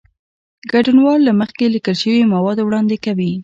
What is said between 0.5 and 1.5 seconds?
ګډونوال له